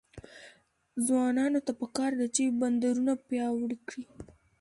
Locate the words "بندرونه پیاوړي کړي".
2.59-4.05